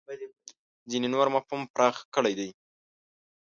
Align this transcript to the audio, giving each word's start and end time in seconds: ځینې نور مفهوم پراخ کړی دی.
ځینې 0.89 1.07
نور 1.13 1.27
مفهوم 1.35 1.61
پراخ 1.73 1.95
کړی 2.15 2.33
دی. 2.39 2.49